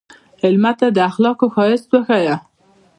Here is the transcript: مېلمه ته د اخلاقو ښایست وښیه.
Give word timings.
مېلمه 0.41 0.71
ته 0.79 0.87
د 0.95 0.97
اخلاقو 1.09 1.45
ښایست 1.55 1.87
وښیه. 1.91 2.35